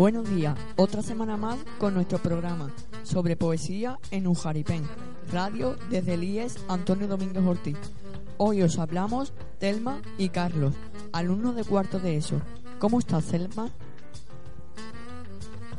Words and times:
Buenos 0.00 0.30
días, 0.30 0.56
otra 0.76 1.02
semana 1.02 1.36
más 1.36 1.58
con 1.78 1.92
nuestro 1.92 2.16
programa 2.16 2.72
sobre 3.02 3.36
poesía 3.36 3.98
en 4.10 4.28
Ujaripén, 4.28 4.82
radio 5.30 5.76
desde 5.90 6.14
el 6.14 6.24
IES 6.24 6.56
Antonio 6.68 7.06
Domínguez 7.06 7.44
Ortiz. 7.44 7.76
Hoy 8.38 8.62
os 8.62 8.78
hablamos 8.78 9.34
Telma 9.58 10.00
y 10.16 10.30
Carlos, 10.30 10.74
alumnos 11.12 11.54
de 11.54 11.64
cuarto 11.64 11.98
de 11.98 12.16
ESO. 12.16 12.40
¿Cómo 12.78 12.98
estás, 12.98 13.26
Telma? 13.26 13.68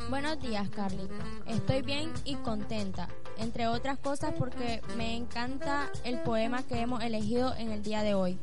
Buenos 0.08 0.40
días, 0.40 0.68
Carly. 0.68 1.08
Estoy 1.48 1.82
bien 1.82 2.12
y 2.24 2.36
contenta, 2.36 3.08
entre 3.38 3.66
otras 3.66 3.98
cosas 3.98 4.34
porque 4.38 4.82
me 4.96 5.16
encanta 5.16 5.90
el 6.04 6.20
poema 6.20 6.62
que 6.62 6.80
hemos 6.80 7.02
elegido 7.02 7.56
en 7.56 7.72
el 7.72 7.82
día 7.82 8.04
de 8.04 8.14
hoy. 8.14 8.38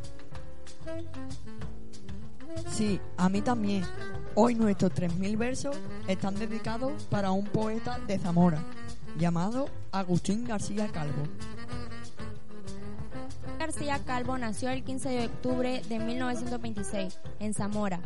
Sí, 2.67 2.99
a 3.15 3.29
mí 3.29 3.41
también. 3.41 3.85
Hoy 4.41 4.55
nuestros 4.55 4.93
3.000 4.93 5.37
versos 5.37 5.75
están 6.07 6.33
dedicados 6.35 7.03
para 7.09 7.31
un 7.31 7.43
poeta 7.43 7.99
de 8.07 8.17
Zamora, 8.17 8.63
llamado 9.17 9.67
Agustín 9.91 10.45
García 10.45 10.87
Calvo. 10.87 11.23
García 13.59 13.99
Calvo 14.05 14.37
nació 14.37 14.69
el 14.69 14.85
15 14.85 15.09
de 15.09 15.25
octubre 15.25 15.81
de 15.89 15.99
1926 15.99 17.19
en 17.41 17.53
Zamora. 17.53 17.99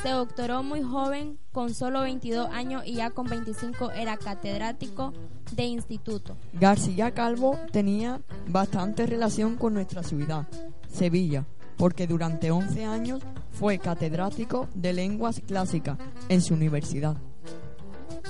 Se 0.00 0.10
doctoró 0.10 0.62
muy 0.62 0.82
joven, 0.82 1.36
con 1.50 1.74
solo 1.74 2.02
22 2.02 2.48
años 2.52 2.84
y 2.86 2.94
ya 2.94 3.10
con 3.10 3.26
25 3.26 3.90
era 3.90 4.16
catedrático 4.16 5.12
de 5.50 5.64
instituto. 5.64 6.36
García 6.52 7.10
Calvo 7.10 7.58
tenía 7.72 8.20
bastante 8.46 9.04
relación 9.04 9.56
con 9.56 9.74
nuestra 9.74 10.04
ciudad, 10.04 10.46
Sevilla, 10.88 11.44
porque 11.82 12.06
durante 12.06 12.52
11 12.52 12.84
años 12.84 13.20
fue 13.50 13.80
catedrático 13.80 14.68
de 14.72 14.92
lenguas 14.92 15.42
clásicas 15.44 15.98
en 16.28 16.40
su 16.40 16.54
universidad. 16.54 17.16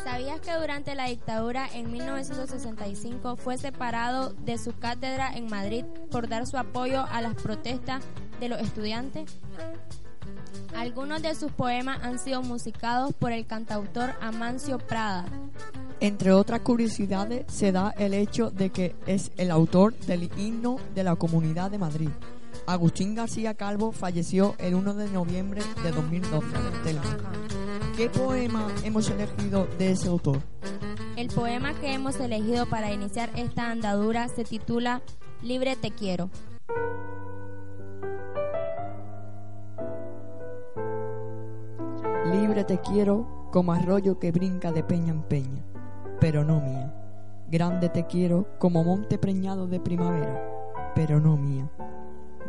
¿Sabías 0.03 0.41
que 0.41 0.55
durante 0.55 0.95
la 0.95 1.09
dictadura 1.09 1.69
en 1.75 1.93
1965 1.93 3.37
fue 3.37 3.59
separado 3.59 4.33
de 4.47 4.57
su 4.57 4.79
cátedra 4.79 5.37
en 5.37 5.49
Madrid 5.51 5.85
por 6.11 6.31
dar 6.31 6.47
su 6.47 6.57
apoyo 6.57 7.05
a 7.05 7.21
las 7.21 7.35
protestas 7.35 8.03
de 8.41 8.49
los 8.49 8.59
estudiantes? 8.59 9.31
Algunos 10.75 11.21
de 11.21 11.35
sus 11.35 11.53
poemas 11.53 12.03
han 12.03 12.19
sido 12.19 12.41
musicados 12.41 13.13
por 13.13 13.33
el 13.33 13.45
cantautor 13.45 14.15
Amancio 14.23 14.79
Prada. 14.79 15.27
Entre 16.01 16.33
otras 16.33 16.61
curiosidades 16.61 17.45
se 17.53 17.71
da 17.71 17.93
el 17.99 18.15
hecho 18.15 18.51
de 18.51 18.71
que 18.71 18.97
es 19.05 19.31
el 19.37 19.51
autor 19.51 19.95
del 20.07 20.31
himno 20.39 20.79
de 20.95 21.05
la 21.05 21.17
Comunidad 21.17 21.71
de 21.71 21.77
Madrid. 21.77 22.09
Agustín 22.67 23.15
García 23.15 23.55
Calvo 23.55 23.93
falleció 23.93 24.55
el 24.59 24.75
1 24.75 24.95
de 24.95 25.11
noviembre 25.11 25.63
de 25.83 25.91
2012. 25.91 26.47
¿Qué 27.97 28.09
poema 28.09 28.69
hemos 28.85 29.11
elegido 29.11 29.67
de 29.79 29.93
ese 29.93 30.09
autor? 30.09 30.39
El 31.17 31.29
poema 31.29 31.75
que 31.75 31.93
hemos 31.93 32.19
elegido 32.21 32.67
para 32.67 32.93
iniciar 32.93 33.31
esta 33.37 33.71
andadura 33.71 34.29
se 34.29 34.45
titula 34.45 35.03
Libre 35.43 35.77
te 35.77 35.91
quiero. 35.91 36.31
Libre 42.33 42.65
te 42.65 42.81
quiero 42.81 43.49
como 43.53 43.73
arroyo 43.73 44.19
que 44.19 44.33
brinca 44.33 44.73
de 44.73 44.83
peña 44.83 45.13
en 45.13 45.23
peña, 45.23 45.63
pero 46.21 46.45
no 46.45 46.61
mía. 46.61 46.95
Grande 47.51 47.91
te 47.91 48.07
quiero 48.07 48.49
como 48.59 48.83
monte 48.83 49.19
preñado 49.19 49.67
de 49.67 49.81
primavera, 49.81 50.93
pero 50.95 51.21
no 51.21 51.37
mía. 51.37 51.71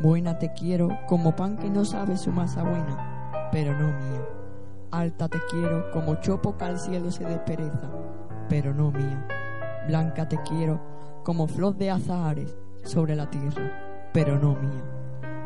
Buena 0.02 0.40
te 0.40 0.52
quiero 0.54 0.90
como 1.08 1.36
pan 1.36 1.58
que 1.58 1.70
no 1.70 1.86
sabe 1.86 2.18
su 2.18 2.32
masa 2.32 2.64
buena, 2.64 3.50
pero 3.52 3.78
no 3.78 3.88
mía. 3.88 4.28
Alta 4.92 5.30
te 5.30 5.40
quiero 5.50 5.92
como 5.92 6.16
chopo 6.16 6.58
que 6.58 6.66
al 6.66 6.80
cielo 6.80 7.12
se 7.12 7.24
despereza, 7.24 7.90
pero 8.50 8.74
no 8.74 8.92
mía. 8.92 9.28
Blanca 9.88 10.28
te 10.28 10.38
quiero 10.42 10.82
como 11.24 11.48
flor 11.48 11.76
de 11.76 11.92
azahares 11.92 12.56
sobre 12.84 13.16
la 13.16 13.30
tierra, 13.30 14.10
pero 14.14 14.40
no 14.40 14.56
mía. 14.56 14.84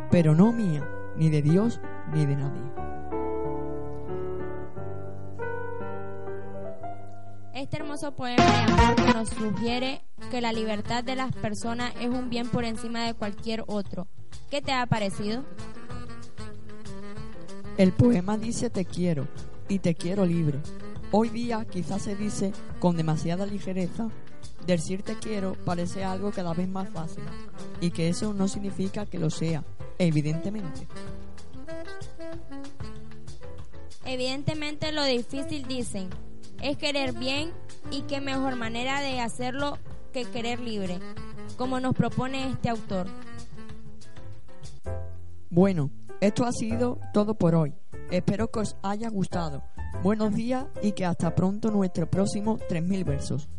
Pero 0.10 0.34
no 0.34 0.52
mía, 0.52 0.88
ni 1.18 1.30
de 1.30 1.42
Dios 1.42 1.82
ni 2.14 2.26
de 2.26 2.36
nadie. 2.36 2.88
Este 7.54 7.78
hermoso 7.78 8.16
poema 8.16 8.44
de 8.44 8.74
amor 8.74 9.16
nos 9.16 9.30
sugiere 9.30 10.02
que 10.30 10.42
la 10.42 10.54
libertad 10.54 11.04
de 11.04 11.16
las 11.16 11.32
personas 11.34 11.92
es 12.00 12.08
un 12.08 12.30
bien 12.30 12.48
por 12.50 12.64
encima 12.64 13.04
de 13.04 13.14
cualquier 13.14 13.64
otro. 13.68 14.08
¿Qué 14.50 14.62
te 14.62 14.72
ha 14.72 14.86
parecido? 14.86 15.44
El 17.78 17.92
poema 17.92 18.38
dice 18.38 18.70
te 18.70 18.86
quiero 18.86 19.28
y 19.68 19.80
te 19.80 19.94
quiero 19.94 20.26
libre. 20.26 20.60
Hoy 21.12 21.30
día 21.30 21.66
quizás 21.70 22.04
se 22.04 22.16
dice 22.16 22.54
con 22.80 22.96
demasiada 22.96 23.46
ligereza. 23.46 24.10
Decir 24.66 25.04
te 25.04 25.16
quiero 25.16 25.54
parece 25.66 26.04
algo 26.04 26.32
cada 26.32 26.54
vez 26.54 26.68
más 26.68 26.90
fácil 26.90 27.24
y 27.82 27.92
que 27.92 28.10
eso 28.10 28.34
no 28.34 28.48
significa 28.48 29.06
que 29.06 29.20
lo 29.20 29.30
sea, 29.30 29.64
evidentemente. 29.98 30.88
Evidentemente 34.06 34.92
lo 34.94 35.04
difícil 35.04 35.68
dicen 35.68 36.10
es 36.62 36.78
querer 36.78 37.14
bien 37.14 37.52
y 37.92 38.04
qué 38.04 38.22
mejor 38.22 38.56
manera 38.56 39.02
de 39.02 39.20
hacerlo 39.20 39.78
que 40.14 40.24
querer 40.26 40.60
libre, 40.60 41.00
como 41.58 41.80
nos 41.80 41.94
propone 41.94 42.50
este 42.50 42.70
autor. 42.70 43.08
Bueno, 45.50 45.92
esto 46.20 46.46
ha 46.46 46.52
sido 46.52 47.00
todo 47.14 47.36
por 47.36 47.56
hoy. 47.56 47.74
Espero 48.12 48.52
que 48.52 48.60
os 48.60 48.76
haya 48.84 49.10
gustado. 49.10 49.64
Buenos 50.04 50.36
días 50.36 50.66
y 50.82 50.92
que 50.92 51.06
hasta 51.06 51.36
pronto 51.36 51.72
nuestro 51.72 52.10
próximo 52.10 52.58
3.000 52.58 53.06
versos. 53.06 53.50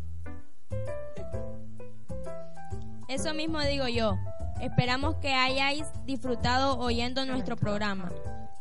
Eso 3.07 3.33
mismo 3.33 3.59
digo 3.61 3.87
yo. 3.87 4.17
Esperamos 4.61 5.15
que 5.15 5.33
hayáis 5.33 5.85
disfrutado 6.05 6.77
oyendo 6.77 7.25
nuestro 7.25 7.55
programa, 7.55 8.11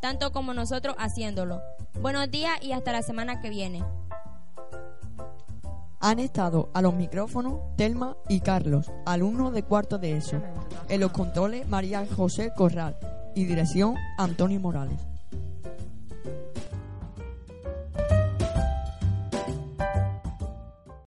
tanto 0.00 0.32
como 0.32 0.54
nosotros 0.54 0.94
haciéndolo. 0.98 1.60
Buenos 2.00 2.30
días 2.30 2.58
y 2.62 2.72
hasta 2.72 2.92
la 2.92 3.02
semana 3.02 3.42
que 3.42 3.50
viene. 3.50 3.84
Han 6.00 6.18
estado 6.18 6.70
a 6.72 6.80
los 6.80 6.94
micrófonos 6.94 7.60
Telma 7.76 8.16
y 8.28 8.40
Carlos, 8.40 8.90
alumnos 9.04 9.52
de 9.52 9.64
cuarto 9.64 9.98
de 9.98 10.16
ESO. 10.16 10.40
En 10.88 11.00
los 11.00 11.10
controles 11.10 11.68
María 11.68 12.06
José 12.06 12.52
Corral 12.56 12.96
y 13.38 13.44
dirección 13.44 13.94
Antonio 14.16 14.58
Morales. 14.58 15.17